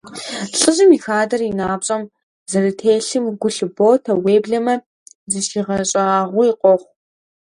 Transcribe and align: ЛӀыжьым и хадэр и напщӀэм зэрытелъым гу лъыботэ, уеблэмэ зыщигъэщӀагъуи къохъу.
ЛӀыжьым 0.57 0.91
и 0.97 0.99
хадэр 1.05 1.41
и 1.49 1.51
напщӀэм 1.57 2.03
зэрытелъым 2.51 3.25
гу 3.39 3.49
лъыботэ, 3.55 4.11
уеблэмэ 4.23 4.75
зыщигъэщӀагъуи 5.31 6.49
къохъу. 6.59 6.89